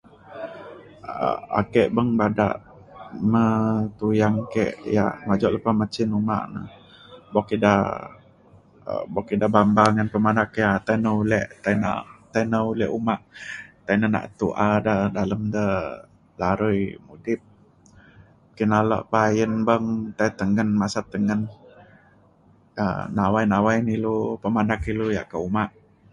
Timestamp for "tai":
10.85-10.97, 11.63-11.75, 12.31-12.43, 13.85-13.95, 20.17-20.29